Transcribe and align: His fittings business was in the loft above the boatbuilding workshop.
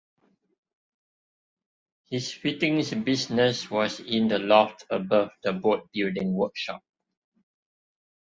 His 2.09 2.33
fittings 2.33 2.91
business 2.91 3.69
was 3.69 3.99
in 3.99 4.29
the 4.29 4.39
loft 4.39 4.83
above 4.89 5.29
the 5.43 5.51
boatbuilding 5.51 6.31
workshop. 6.33 6.81